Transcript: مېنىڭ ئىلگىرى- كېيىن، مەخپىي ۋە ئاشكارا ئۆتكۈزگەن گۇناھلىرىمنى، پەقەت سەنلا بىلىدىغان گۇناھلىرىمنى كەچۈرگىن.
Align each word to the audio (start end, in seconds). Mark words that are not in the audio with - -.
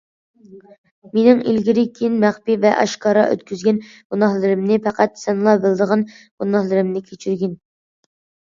مېنىڭ 1.17 1.41
ئىلگىرى- 1.51 1.83
كېيىن، 1.99 2.15
مەخپىي 2.23 2.57
ۋە 2.63 2.71
ئاشكارا 2.85 3.27
ئۆتكۈزگەن 3.35 3.83
گۇناھلىرىمنى، 3.91 4.81
پەقەت 4.89 5.23
سەنلا 5.27 5.55
بىلىدىغان 5.67 6.07
گۇناھلىرىمنى 6.25 7.05
كەچۈرگىن. 7.13 7.57